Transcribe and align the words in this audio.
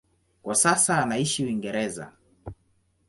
Kwa 0.43 0.55
sasa 0.55 0.97
anaishi 0.97 1.45
Uingereza. 1.45 2.11